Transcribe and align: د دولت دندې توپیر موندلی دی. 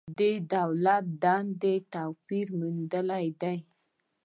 د 0.17 0.19
دولت 0.53 1.05
دندې 1.23 1.75
توپیر 1.93 2.47
موندلی 2.59 3.27
دی. 3.41 3.57